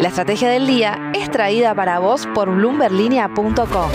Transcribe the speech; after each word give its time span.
La 0.00 0.10
estrategia 0.10 0.48
del 0.48 0.68
día 0.68 1.10
es 1.12 1.28
traída 1.28 1.74
para 1.74 1.98
vos 1.98 2.28
por 2.32 2.54
bloomberlinia.com. 2.54 3.90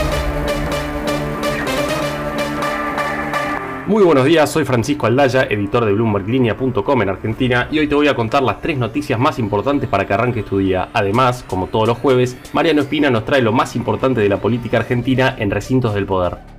Muy 3.88 4.04
buenos 4.04 4.26
días, 4.26 4.52
soy 4.52 4.66
Francisco 4.66 5.06
Aldaya, 5.06 5.44
editor 5.44 5.86
de 5.86 5.94
BloombergLinea.com 5.94 7.02
en 7.04 7.10
Argentina 7.10 7.70
y 7.72 7.80
hoy 7.80 7.88
te 7.88 7.96
voy 7.96 8.10
a 8.10 8.16
contar 8.16 8.44
las 8.44 8.60
tres 8.60 8.78
noticias 8.78 9.18
más 9.18 9.40
importantes 9.40 9.88
para 9.88 10.06
que 10.06 10.14
arranques 10.14 10.44
tu 10.44 10.58
día. 10.58 10.90
Además, 10.92 11.46
como 11.48 11.68
todos 11.68 11.88
los 11.88 11.98
jueves, 11.98 12.36
Mariano 12.52 12.82
Espina 12.82 13.10
nos 13.10 13.24
trae 13.24 13.42
lo 13.42 13.54
más 13.54 13.78
importante 13.78 14.20
de 14.20 14.28
la 14.28 14.42
política 14.42 14.80
argentina 14.80 15.34
en 15.40 15.52
recintos 15.52 15.94
del 15.94 16.06
poder. 16.06 16.53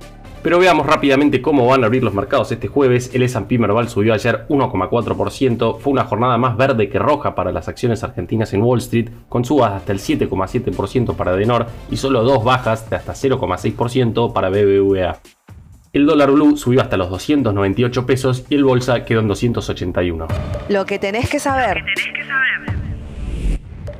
Pero 0.45 0.59
veamos 0.59 0.85
rápidamente 0.85 1.41
cómo 1.41 1.65
van 1.65 1.81
a 1.81 1.87
abrir 1.87 2.03
los 2.03 2.13
mercados 2.13 2.51
este 2.51 2.67
jueves. 2.67 3.09
El 3.15 3.23
S&P 3.23 3.57
Merval 3.57 3.89
subió 3.89 4.13
ayer 4.13 4.45
1,4%. 4.47 5.79
Fue 5.79 5.91
una 5.91 6.03
jornada 6.03 6.37
más 6.37 6.55
verde 6.55 6.87
que 6.87 6.99
roja 6.99 7.33
para 7.33 7.51
las 7.51 7.67
acciones 7.67 8.03
argentinas 8.03 8.53
en 8.53 8.61
Wall 8.61 8.77
Street, 8.77 9.09
con 9.27 9.43
subas 9.43 9.71
hasta 9.71 9.91
el 9.91 9.97
7,7% 9.97 11.15
para 11.15 11.35
Denor 11.35 11.65
y 11.89 11.97
solo 11.97 12.21
dos 12.21 12.43
bajas 12.43 12.87
de 12.91 12.95
hasta 12.95 13.13
0,6% 13.13 14.33
para 14.33 14.49
BBVA. 14.49 15.19
El 15.93 16.05
dólar 16.05 16.29
blue 16.29 16.57
subió 16.57 16.81
hasta 16.81 16.95
los 16.95 17.09
298 17.09 18.05
pesos 18.05 18.45
y 18.47 18.53
el 18.53 18.65
bolsa 18.65 19.03
quedó 19.03 19.21
en 19.21 19.27
281. 19.29 20.27
Lo 20.69 20.85
que 20.85 20.99
tenés 20.99 21.27
que 21.27 21.39
saber. 21.39 21.83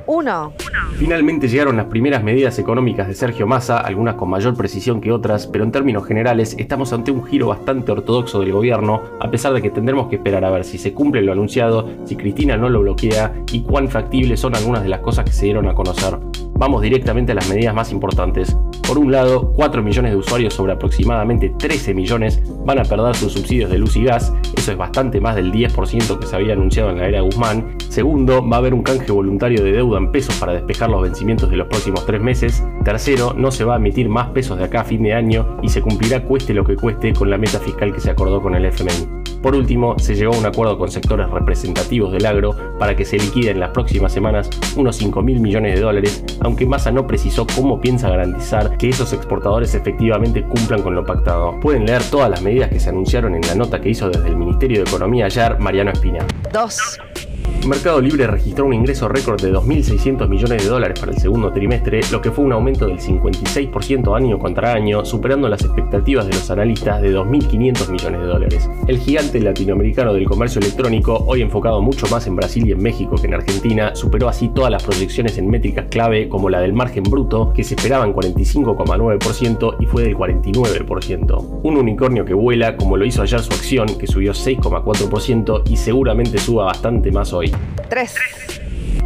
1. 0.06 0.52
Finalmente 0.98 1.48
llegaron 1.48 1.76
las 1.76 1.86
primeras 1.86 2.22
medidas 2.22 2.58
económicas 2.58 3.08
de 3.08 3.14
Sergio 3.14 3.46
Massa, 3.46 3.78
algunas 3.78 4.14
con 4.14 4.30
mayor 4.30 4.56
precisión 4.56 5.00
que 5.00 5.12
otras, 5.12 5.46
pero 5.46 5.64
en 5.64 5.72
términos 5.72 6.06
generales 6.06 6.56
estamos 6.58 6.92
ante 6.92 7.10
un 7.10 7.24
giro 7.26 7.48
bastante 7.48 7.92
ortodoxo 7.92 8.40
del 8.40 8.52
gobierno, 8.52 9.02
a 9.20 9.30
pesar 9.30 9.52
de 9.52 9.60
que 9.60 9.70
tendremos 9.70 10.08
que 10.08 10.16
esperar 10.16 10.44
a 10.44 10.50
ver 10.50 10.64
si 10.64 10.78
se 10.78 10.94
cumple 10.94 11.22
lo 11.22 11.32
anunciado, 11.32 11.88
si 12.04 12.16
Cristina 12.16 12.56
no 12.56 12.68
lo 12.68 12.80
bloquea 12.80 13.32
y 13.52 13.62
cuán 13.62 13.88
factibles 13.88 14.40
son 14.40 14.54
algunas 14.54 14.82
de 14.82 14.88
las 14.88 15.00
cosas 15.00 15.24
que 15.24 15.32
se 15.32 15.46
dieron 15.46 15.68
a 15.68 15.74
conocer. 15.74 16.16
Vamos 16.54 16.80
directamente 16.80 17.32
a 17.32 17.34
las 17.34 17.48
medidas 17.50 17.74
más 17.74 17.92
importantes. 17.92 18.56
Por 18.86 18.98
un 18.98 19.10
lado, 19.10 19.52
4 19.56 19.82
millones 19.82 20.12
de 20.12 20.16
usuarios 20.16 20.54
sobre 20.54 20.72
aproximadamente 20.72 21.52
13 21.58 21.92
millones 21.92 22.40
van 22.64 22.78
a 22.78 22.84
perder 22.84 23.16
sus 23.16 23.32
subsidios 23.32 23.68
de 23.68 23.78
luz 23.78 23.96
y 23.96 24.04
gas, 24.04 24.32
eso 24.56 24.70
es 24.70 24.78
bastante 24.78 25.20
más 25.20 25.34
del 25.34 25.52
10% 25.52 26.18
que 26.20 26.26
se 26.26 26.36
había 26.36 26.52
anunciado 26.52 26.90
en 26.90 26.98
la 26.98 27.08
era 27.08 27.20
Guzmán. 27.20 27.76
Segundo, 27.88 28.48
va 28.48 28.56
a 28.56 28.58
haber 28.60 28.74
un 28.74 28.84
canje 28.84 29.10
voluntario 29.10 29.64
de 29.64 29.72
deuda 29.72 29.98
en 29.98 30.12
pesos 30.12 30.36
para 30.36 30.52
despejar 30.52 30.88
los 30.88 31.02
vencimientos 31.02 31.50
de 31.50 31.56
los 31.56 31.66
próximos 31.66 32.06
tres 32.06 32.20
meses. 32.20 32.62
Tercero, 32.84 33.34
no 33.36 33.50
se 33.50 33.64
va 33.64 33.74
a 33.74 33.78
emitir 33.78 34.08
más 34.08 34.28
pesos 34.28 34.56
de 34.56 34.64
acá 34.64 34.82
a 34.82 34.84
fin 34.84 35.02
de 35.02 35.14
año 35.14 35.58
y 35.62 35.68
se 35.68 35.82
cumplirá 35.82 36.22
cueste 36.22 36.54
lo 36.54 36.64
que 36.64 36.76
cueste 36.76 37.12
con 37.12 37.28
la 37.28 37.38
meta 37.38 37.58
fiscal 37.58 37.92
que 37.92 38.00
se 38.00 38.10
acordó 38.10 38.40
con 38.40 38.54
el 38.54 38.66
FMI. 38.66 39.25
Por 39.42 39.54
último, 39.54 39.98
se 39.98 40.14
llegó 40.14 40.34
a 40.34 40.38
un 40.38 40.46
acuerdo 40.46 40.78
con 40.78 40.90
sectores 40.90 41.28
representativos 41.30 42.12
del 42.12 42.26
agro 42.26 42.54
para 42.78 42.96
que 42.96 43.04
se 43.04 43.18
liquiden 43.18 43.56
en 43.56 43.60
las 43.60 43.70
próximas 43.70 44.12
semanas 44.12 44.50
unos 44.76 44.96
5 44.96 45.22
mil 45.22 45.40
millones 45.40 45.74
de 45.74 45.80
dólares, 45.80 46.24
aunque 46.40 46.66
Massa 46.66 46.90
no 46.90 47.06
precisó 47.06 47.46
cómo 47.54 47.80
piensa 47.80 48.08
garantizar 48.08 48.76
que 48.76 48.88
esos 48.88 49.12
exportadores 49.12 49.74
efectivamente 49.74 50.42
cumplan 50.42 50.82
con 50.82 50.94
lo 50.94 51.04
pactado. 51.04 51.58
Pueden 51.60 51.86
leer 51.86 52.02
todas 52.10 52.30
las 52.30 52.42
medidas 52.42 52.70
que 52.70 52.80
se 52.80 52.88
anunciaron 52.88 53.34
en 53.34 53.42
la 53.42 53.54
nota 53.54 53.80
que 53.80 53.90
hizo 53.90 54.08
desde 54.10 54.28
el 54.28 54.36
Ministerio 54.36 54.82
de 54.82 54.88
Economía 54.88 55.26
ayer 55.26 55.58
Mariano 55.58 55.90
Espina. 55.92 56.26
2. 56.52 56.98
Mercado 57.64 58.00
Libre 58.00 58.26
registró 58.26 58.66
un 58.66 58.74
ingreso 58.74 59.08
récord 59.08 59.40
de 59.40 59.52
2.600 59.52 60.28
millones 60.28 60.62
de 60.62 60.68
dólares 60.68 60.98
para 61.00 61.12
el 61.12 61.18
segundo 61.18 61.52
trimestre, 61.52 62.00
lo 62.12 62.20
que 62.20 62.30
fue 62.30 62.44
un 62.44 62.52
aumento 62.52 62.86
del 62.86 62.98
56% 62.98 64.16
año 64.16 64.38
contra 64.38 64.72
año, 64.72 65.04
superando 65.04 65.48
las 65.48 65.62
expectativas 65.62 66.26
de 66.26 66.34
los 66.34 66.50
analistas 66.50 67.02
de 67.02 67.16
2.500 67.16 67.90
millones 67.90 68.20
de 68.20 68.26
dólares. 68.26 68.70
El 68.86 68.98
gigante 68.98 69.40
latinoamericano 69.40 70.12
del 70.14 70.26
comercio 70.26 70.60
electrónico, 70.60 71.24
hoy 71.26 71.42
enfocado 71.42 71.82
mucho 71.82 72.06
más 72.08 72.26
en 72.26 72.36
Brasil 72.36 72.66
y 72.66 72.72
en 72.72 72.82
México 72.82 73.16
que 73.16 73.26
en 73.26 73.34
Argentina, 73.34 73.94
superó 73.94 74.28
así 74.28 74.48
todas 74.48 74.70
las 74.70 74.84
proyecciones 74.84 75.38
en 75.38 75.48
métricas 75.48 75.86
clave 75.90 76.28
como 76.28 76.48
la 76.48 76.60
del 76.60 76.72
margen 76.72 77.02
bruto, 77.04 77.52
que 77.52 77.64
se 77.64 77.74
esperaba 77.74 78.04
en 78.04 78.14
45,9% 78.14 79.76
y 79.80 79.86
fue 79.86 80.04
del 80.04 80.16
49%. 80.16 81.60
Un 81.62 81.76
unicornio 81.76 82.24
que 82.24 82.34
vuela, 82.34 82.76
como 82.76 82.96
lo 82.96 83.04
hizo 83.04 83.22
ayer 83.22 83.40
su 83.40 83.52
acción, 83.52 83.86
que 83.98 84.06
subió 84.06 84.32
6,4% 84.32 85.62
y 85.68 85.76
seguramente 85.76 86.38
suba 86.38 86.66
bastante 86.66 87.10
más 87.10 87.32
hoy. 87.32 87.45
3. 87.46 88.45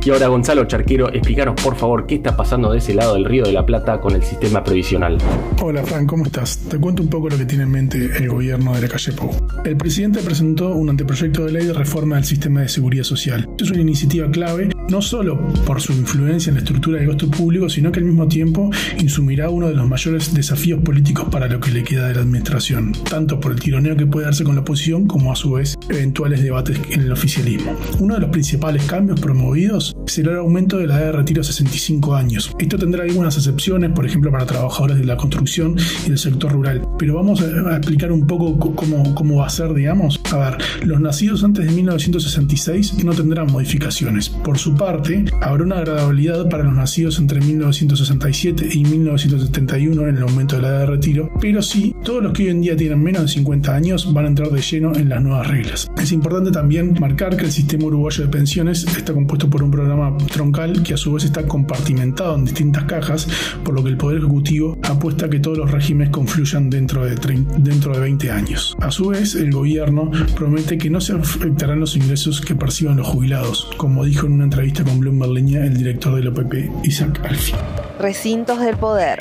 Y 0.03 0.09
ahora 0.09 0.29
Gonzalo 0.29 0.65
Charquero, 0.65 1.13
explícanos 1.13 1.63
por 1.63 1.77
favor 1.77 2.07
qué 2.07 2.15
está 2.15 2.35
pasando 2.35 2.73
de 2.73 2.79
ese 2.79 2.95
lado 2.95 3.15
del 3.15 3.27
Río 3.27 3.45
de 3.45 3.53
la 3.53 3.67
Plata 3.67 4.01
con 4.01 4.15
el 4.15 4.23
sistema 4.23 4.65
previsional. 4.65 5.19
Hola 5.61 5.83
Frank, 5.85 6.09
¿cómo 6.09 6.25
estás? 6.25 6.57
Te 6.71 6.79
cuento 6.79 7.03
un 7.03 7.11
poco 7.11 7.29
lo 7.29 7.37
que 7.37 7.45
tiene 7.45 7.65
en 7.65 7.71
mente 7.71 8.11
el 8.17 8.31
gobierno 8.31 8.75
de 8.75 8.81
la 8.81 8.89
calle 8.89 9.13
Pou. 9.13 9.31
El 9.63 9.77
presidente 9.77 10.21
presentó 10.21 10.75
un 10.75 10.89
anteproyecto 10.89 11.45
de 11.45 11.53
ley 11.53 11.67
de 11.67 11.75
reforma 11.75 12.17
del 12.17 12.25
sistema 12.25 12.63
de 12.63 12.71
seguridad 12.71 13.05
social. 13.05 13.47
Es 13.59 13.71
una 13.71 13.83
iniciativa 13.83 14.31
clave 14.31 14.71
no 14.89 15.03
solo 15.03 15.39
por 15.67 15.81
su 15.81 15.93
influencia 15.93 16.49
en 16.51 16.55
la 16.55 16.61
estructura 16.61 16.99
del 16.99 17.09
gasto 17.09 17.31
público, 17.31 17.69
sino 17.69 17.93
que 17.93 18.01
al 18.01 18.07
mismo 18.07 18.27
tiempo 18.27 18.71
insumirá 18.99 19.51
uno 19.51 19.69
de 19.69 19.75
los 19.75 19.87
mayores 19.87 20.35
desafíos 20.35 20.81
políticos 20.83 21.29
para 21.31 21.47
lo 21.47 21.61
que 21.61 21.71
le 21.71 21.85
queda 21.85 22.09
de 22.09 22.15
la 22.15 22.23
administración, 22.23 22.93
tanto 23.09 23.39
por 23.39 23.53
el 23.53 23.61
tironeo 23.61 23.97
que 23.97 24.07
puede 24.07 24.25
darse 24.25 24.45
con 24.45 24.55
la 24.55 24.63
oposición 24.63 25.07
como 25.07 25.31
a 25.31 25.37
su 25.37 25.53
vez 25.53 25.77
eventuales 25.91 26.43
debates 26.43 26.81
en 26.91 27.03
el 27.03 27.13
oficialismo. 27.13 27.77
Uno 28.01 28.15
de 28.15 28.21
los 28.21 28.31
principales 28.31 28.83
cambios 28.85 29.21
promovidos 29.21 29.90
será 30.07 30.33
el 30.33 30.39
aumento 30.39 30.79
de 30.79 30.87
la 30.87 30.99
edad 30.99 31.07
de 31.07 31.13
retiro 31.13 31.41
a 31.41 31.45
65 31.45 32.15
años. 32.15 32.51
Esto 32.59 32.79
tendrá 32.79 33.05
algunas 33.05 33.37
excepciones, 33.37 33.91
por 33.91 34.07
ejemplo, 34.07 34.31
para 34.31 34.47
trabajadores 34.47 34.99
de 34.99 35.05
la 35.05 35.17
construcción 35.17 35.77
y 36.05 36.09
del 36.09 36.19
sector 36.19 36.53
rural. 36.53 36.83
Pero 36.99 37.15
vamos 37.15 37.41
a 37.43 37.77
explicar 37.77 38.13
un 38.13 38.27
poco 38.27 38.59
cómo, 38.75 39.15
cómo 39.15 39.37
va 39.37 39.47
a 39.47 39.51
ser, 39.51 39.73
digamos. 39.75 40.21
A 40.33 40.39
ver, 40.39 40.59
los 40.85 41.01
nacidos 41.01 41.45
antes 41.45 41.67
de 41.67 41.73
1966 41.73 43.05
no 43.05 43.13
tendrán 43.13 43.51
modificaciones. 43.51 44.29
Por 44.29 44.59
su 44.59 44.75
parte, 44.75 45.25
habrá 45.41 45.65
una 45.65 45.79
agradabilidad 45.79 46.49
para 46.49 46.65
los 46.65 46.75
nacidos 46.75 47.19
entre 47.19 47.41
1967 47.41 48.69
y 48.73 48.85
1971 48.85 50.09
en 50.09 50.17
el 50.17 50.23
aumento 50.23 50.57
de 50.57 50.63
la 50.63 50.69
edad 50.69 50.81
de 50.81 50.87
retiro, 50.87 51.31
pero 51.41 51.63
sí, 51.63 51.95
todos 52.05 52.23
los 52.23 52.33
que 52.33 52.45
hoy 52.45 52.51
en 52.51 52.61
día 52.63 52.77
tienen 52.77 53.03
menos 53.03 53.23
de 53.23 53.29
50 53.29 53.75
años 53.75 54.13
van 54.13 54.25
a 54.25 54.29
entrar 54.29 54.51
de 54.51 54.61
lleno 54.61 54.95
en 54.95 55.09
las 55.09 55.23
nuevas 55.23 55.47
reglas. 55.47 55.91
Es 56.01 56.13
importante 56.13 56.51
también 56.51 56.97
marcar 57.01 57.37
que 57.37 57.45
el 57.45 57.53
sistema 57.53 57.85
uruguayo 57.87 58.25
de 58.25 58.31
pensiones 58.31 58.85
está 58.97 59.13
compuesto 59.13 59.49
por 59.49 59.63
un 59.63 59.71
programa 59.81 60.15
troncal 60.31 60.83
que 60.83 60.93
a 60.93 60.97
su 60.99 61.15
vez 61.15 61.25
está 61.25 61.47
compartimentado 61.47 62.35
en 62.35 62.45
distintas 62.45 62.85
cajas, 62.85 63.27
por 63.65 63.75
lo 63.75 63.83
que 63.83 63.89
el 63.89 63.97
Poder 63.97 64.19
Ejecutivo 64.19 64.77
apuesta 64.83 65.27
a 65.27 65.31
que 65.31 65.41
todos 65.41 65.57
los 65.57 65.71
regímenes 65.71 66.11
confluyan 66.11 66.69
dentro 66.69 67.05
de, 67.05 67.15
dentro 67.59 67.95
de 67.95 68.01
20 68.01 68.31
años. 68.31 68.77
A 68.81 68.91
su 68.91 69.09
vez, 69.09 69.35
el 69.35 69.51
gobierno 69.51 70.11
promete 70.37 70.77
que 70.77 70.91
no 70.91 71.01
se 71.01 71.15
afectarán 71.15 71.81
los 71.81 71.97
ingresos 71.97 72.43
que 72.43 72.55
perciban 72.55 72.99
los 72.99 73.09
jubilados, 73.09 73.71
como 73.79 74.05
dijo 74.05 74.27
en 74.27 74.33
una 74.35 74.45
entrevista 74.45 74.85
con 74.85 75.01
Bloomberg 75.01 75.33
Leña 75.33 75.65
el 75.65 75.77
director 75.79 76.15
del 76.15 76.29
OPP, 76.29 76.85
Isaac 76.85 77.21
Alfi. 77.25 77.55
Recintos 77.99 78.61
del 78.61 78.77
poder. 78.77 79.19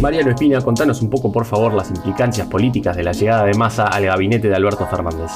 Mariano 0.00 0.30
Espina, 0.30 0.60
contanos 0.60 1.02
un 1.02 1.10
poco 1.10 1.32
por 1.32 1.44
favor 1.44 1.74
las 1.74 1.90
implicancias 1.90 2.46
políticas 2.46 2.96
de 2.96 3.02
la 3.02 3.12
llegada 3.12 3.44
de 3.44 3.54
Massa 3.54 3.86
al 3.86 4.06
gabinete 4.06 4.48
de 4.48 4.54
Alberto 4.54 4.86
Fernández. 4.86 5.30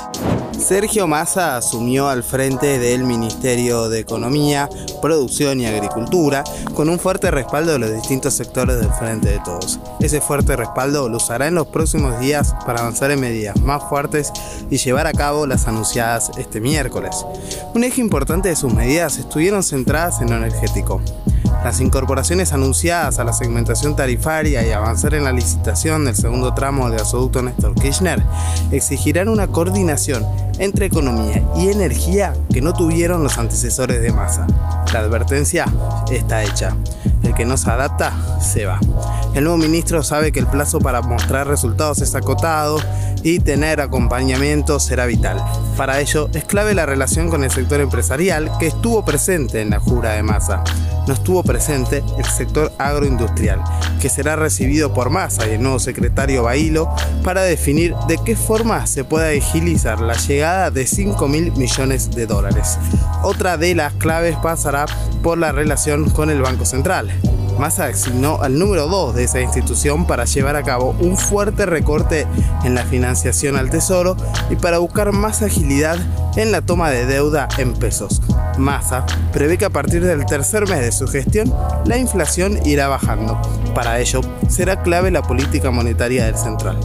Sergio 0.59 1.06
Massa 1.06 1.56
asumió 1.56 2.09
al 2.09 2.22
frente 2.22 2.78
del 2.78 3.04
Ministerio 3.04 3.88
de 3.88 4.00
Economía, 4.00 4.69
Producción 5.03 5.60
y 5.60 5.66
Agricultura 5.66 6.44
con 6.75 6.88
un 6.88 6.98
fuerte 6.98 7.31
respaldo 7.31 7.72
de 7.72 7.78
los 7.78 7.92
distintos 7.92 8.34
sectores 8.34 8.78
del 8.78 8.91
Frente 8.92 9.31
de 9.31 9.41
Todos. 9.41 9.78
Ese 10.00 10.20
fuerte 10.20 10.56
respaldo 10.56 11.09
lo 11.09 11.19
usará 11.19 11.48
en 11.48 11.54
los 11.54 11.66
próximos 11.66 12.19
días 12.19 12.54
para 12.65 12.81
avanzar 12.81 13.10
en 13.10 13.20
medidas 13.20 13.60
más 13.60 13.82
fuertes 13.88 14.32
y 14.70 14.78
llevar 14.78 15.06
a 15.06 15.12
cabo 15.12 15.47
las 15.47 15.69
anunciadas 15.69 16.31
este 16.38 16.60
miércoles. 16.60 17.25
Un 17.75 17.84
eje 17.84 18.00
importante 18.00 18.48
de 18.48 18.56
sus 18.56 18.72
medidas 18.72 19.19
estuvieron 19.19 19.62
centradas 19.62 20.21
en 20.21 20.31
lo 20.31 20.36
energético. 20.36 21.00
Las 21.65 21.81
incorporaciones 21.81 22.53
anunciadas 22.53 23.19
a 23.19 23.25
la 23.25 23.33
segmentación 23.33 23.97
tarifaria 23.97 24.67
y 24.67 24.73
avanzar 24.73 25.15
en 25.15 25.25
la 25.25 25.33
licitación 25.33 26.05
del 26.05 26.15
segundo 26.15 26.53
tramo 26.53 26.91
del 26.91 26.99
gasoducto 26.99 27.41
Néstor 27.41 27.75
Kirchner 27.75 28.23
exigirán 28.71 29.31
una 29.31 29.47
coordinación 29.47 30.27
entre 30.59 30.85
economía 30.85 31.43
y 31.57 31.71
energía 31.71 32.35
que 32.53 32.61
no 32.61 32.75
tuvieron 32.75 33.23
los 33.23 33.39
antecesores 33.39 34.03
de 34.03 34.13
masa. 34.13 34.47
La 34.93 34.99
advertencia 34.99 35.65
está 36.11 36.45
hecha. 36.45 36.77
Que 37.36 37.45
no 37.45 37.57
se 37.57 37.71
adapta, 37.71 38.13
se 38.41 38.66
va. 38.66 38.81
El 39.34 39.45
nuevo 39.45 39.59
ministro 39.59 40.03
sabe 40.03 40.33
que 40.33 40.41
el 40.41 40.47
plazo 40.47 40.78
para 40.81 41.03
mostrar 41.03 41.48
resultados 41.48 42.01
es 42.01 42.15
acotado 42.15 42.78
y 43.22 43.41
tener 43.41 43.81
acompañamiento 43.81 44.78
será 44.78 45.07
vital. 45.07 45.42
Para 45.77 46.01
ello 46.01 46.28
es 46.34 46.45
clave 46.45 46.75
la 46.75 46.86
relación 46.86 47.31
con 47.31 47.42
el 47.42 47.51
sector 47.51 47.81
empresarial 47.81 48.51
que 48.59 48.69
estuvo 48.69 49.04
presente 49.04 49.60
en 49.60 49.71
la 49.71 49.81
jura 49.81 50.13
de 50.13 50.22
masa 50.22 50.63
no 51.07 51.15
estuvo 51.15 51.42
presente 51.42 52.03
el 52.19 52.25
sector 52.25 52.72
agroindustrial, 52.78 53.63
que 54.01 54.09
será 54.09 54.36
recibido 54.36 54.95
por 54.95 55.10
Massa 55.10 55.47
y 55.47 55.53
el 55.53 55.63
nuevo 55.63 55.78
secretario 55.78 56.45
Bailo 56.45 56.89
para 57.22 57.42
definir 57.42 57.95
de 58.09 58.19
qué 58.25 58.36
forma 58.36 58.86
se 58.86 59.04
puede 59.04 59.39
agilizar 59.39 60.01
la 60.01 60.15
llegada 60.15 60.71
de 60.71 60.86
5 60.86 61.28
mil 61.28 61.53
millones 61.53 62.10
de 62.10 62.27
dólares. 62.27 62.78
Otra 63.22 63.57
de 63.57 63.75
las 63.75 63.92
claves 63.95 64.36
pasará 64.36 64.86
por 65.22 65.39
la 65.39 65.53
relación 65.53 66.09
con 66.10 66.31
el 66.31 66.42
Banco 66.42 66.65
Central. 66.65 67.10
Massa 67.59 67.86
asignó 67.86 68.42
al 68.42 68.59
número 68.59 68.89
2 68.89 69.15
de 69.15 69.24
esa 69.24 69.41
institución 69.41 70.06
para 70.06 70.24
llevar 70.24 70.56
a 70.56 70.62
cabo 70.62 70.95
un 71.01 71.16
fuerte 71.16 71.66
recorte 71.66 72.27
en 72.65 72.74
la 72.74 72.84
financiación 72.84 73.56
al 73.56 73.71
Tesoro 73.71 74.16
y 74.51 74.56
para 74.56 74.78
buscar 74.78 75.12
más 75.12 75.42
agilidad 75.42 75.98
en 76.36 76.53
la 76.53 76.62
toma 76.62 76.91
de 76.91 77.06
deuda 77.06 77.48
en 77.59 77.74
pesos. 77.74 78.21
Massa 78.59 79.06
prevé 79.33 79.59
que 79.59 79.65
a 79.65 79.71
partir 79.71 80.04
del 80.04 80.27
tercer 80.27 80.68
mes 80.68 80.80
de 80.80 80.92
su 80.92 81.06
gestión 81.06 81.53
la 81.84 81.97
inflación 81.97 82.59
irá 82.65 82.89
bajando. 82.89 83.41
Para 83.74 84.00
ello 84.00 84.21
será 84.48 84.83
clave 84.83 85.10
la 85.10 85.22
política 85.22 85.71
monetaria 85.71 86.27
del 86.27 86.36
central. 86.36 86.78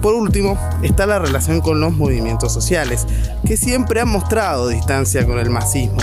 Por 0.00 0.14
último, 0.14 0.58
está 0.82 1.06
la 1.06 1.18
relación 1.18 1.62
con 1.62 1.80
los 1.80 1.94
movimientos 1.94 2.52
sociales, 2.52 3.06
que 3.46 3.56
siempre 3.56 4.02
han 4.02 4.08
mostrado 4.08 4.68
distancia 4.68 5.24
con 5.24 5.38
el 5.38 5.48
masismo. 5.48 6.00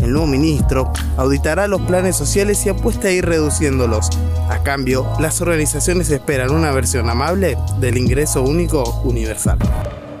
El 0.00 0.12
nuevo 0.12 0.26
ministro 0.26 0.92
auditará 1.16 1.68
los 1.68 1.80
planes 1.82 2.16
sociales 2.16 2.64
y 2.66 2.68
apuesta 2.68 3.08
a 3.08 3.12
ir 3.12 3.24
reduciéndolos. 3.24 4.08
A 4.48 4.62
cambio, 4.62 5.06
las 5.20 5.40
organizaciones 5.40 6.10
esperan 6.10 6.50
una 6.50 6.72
versión 6.72 7.10
amable 7.10 7.56
del 7.80 7.98
ingreso 7.98 8.42
único 8.42 9.02
universal. 9.04 9.58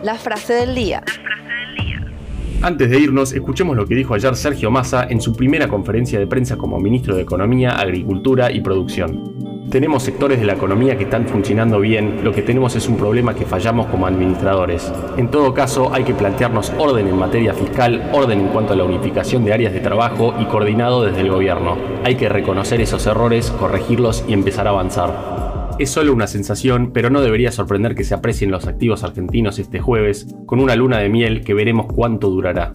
La 0.02 0.16
frase 0.16 0.54
del 0.54 0.74
día. 0.74 1.02
Antes 2.62 2.90
de 2.90 2.98
irnos, 3.00 3.32
escuchemos 3.32 3.76
lo 3.76 3.86
que 3.86 3.96
dijo 3.96 4.14
ayer 4.14 4.36
Sergio 4.36 4.70
Massa 4.70 5.04
en 5.10 5.20
su 5.20 5.34
primera 5.34 5.66
conferencia 5.66 6.20
de 6.20 6.28
prensa 6.28 6.56
como 6.56 6.78
ministro 6.78 7.16
de 7.16 7.22
Economía, 7.22 7.72
Agricultura 7.72 8.52
y 8.52 8.60
Producción. 8.60 9.41
Tenemos 9.72 10.02
sectores 10.02 10.38
de 10.38 10.44
la 10.44 10.52
economía 10.52 10.98
que 10.98 11.04
están 11.04 11.26
funcionando 11.26 11.80
bien, 11.80 12.22
lo 12.22 12.34
que 12.34 12.42
tenemos 12.42 12.76
es 12.76 12.90
un 12.90 12.98
problema 12.98 13.34
que 13.34 13.46
fallamos 13.46 13.86
como 13.86 14.06
administradores. 14.06 14.92
En 15.16 15.30
todo 15.30 15.54
caso, 15.54 15.94
hay 15.94 16.04
que 16.04 16.12
plantearnos 16.12 16.74
orden 16.76 17.08
en 17.08 17.16
materia 17.16 17.54
fiscal, 17.54 18.10
orden 18.12 18.40
en 18.40 18.48
cuanto 18.48 18.74
a 18.74 18.76
la 18.76 18.84
unificación 18.84 19.46
de 19.46 19.54
áreas 19.54 19.72
de 19.72 19.80
trabajo 19.80 20.34
y 20.38 20.44
coordinado 20.44 21.02
desde 21.02 21.22
el 21.22 21.30
gobierno. 21.30 21.78
Hay 22.04 22.16
que 22.16 22.28
reconocer 22.28 22.82
esos 22.82 23.06
errores, 23.06 23.50
corregirlos 23.50 24.26
y 24.28 24.34
empezar 24.34 24.66
a 24.66 24.70
avanzar. 24.72 25.72
Es 25.78 25.88
solo 25.88 26.12
una 26.12 26.26
sensación, 26.26 26.90
pero 26.92 27.08
no 27.08 27.22
debería 27.22 27.50
sorprender 27.50 27.94
que 27.94 28.04
se 28.04 28.12
aprecien 28.12 28.50
los 28.50 28.66
activos 28.66 29.04
argentinos 29.04 29.58
este 29.58 29.80
jueves, 29.80 30.26
con 30.44 30.60
una 30.60 30.76
luna 30.76 30.98
de 30.98 31.08
miel 31.08 31.44
que 31.44 31.54
veremos 31.54 31.86
cuánto 31.86 32.28
durará. 32.28 32.74